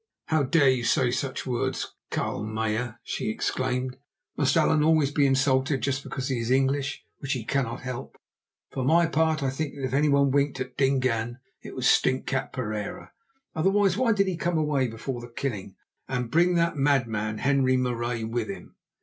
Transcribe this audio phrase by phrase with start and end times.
[0.29, 3.97] "How dare you say such words, Carl Meyer?" she exclaimed.
[4.35, 8.17] "Must Allan always be insulted just because he is English, which he cannot help?
[8.71, 12.51] For my part, I think that if anyone winked at Dingaan it was the stinkcat
[12.51, 13.11] Pereira.
[13.55, 15.75] Otherwise why did he come away before the killing
[16.07, 18.77] and bring that madman, Henri Marais, with him?"